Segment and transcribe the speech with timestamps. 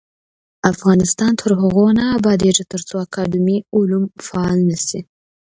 [0.71, 4.99] افغانستان تر هغو نه ابادیږي، ترڅو اکاډمي علوم فعاله نشي.